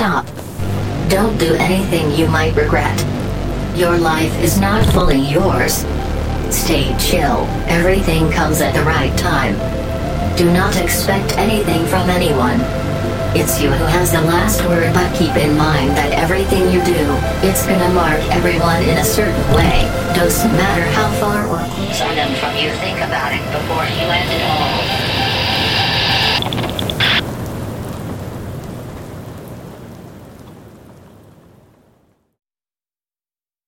[0.00, 0.24] Stop.
[1.10, 2.98] Don't do anything you might regret.
[3.76, 5.84] Your life is not fully yours.
[6.48, 9.52] Stay chill, everything comes at the right time.
[10.38, 12.60] Do not expect anything from anyone.
[13.36, 17.04] It's you who has the last word, but keep in mind that everything you do,
[17.44, 19.84] it's gonna mark everyone in a certain way.
[20.16, 24.08] Doesn't matter how far or close I am from you, think about it before you
[24.08, 24.69] end it all.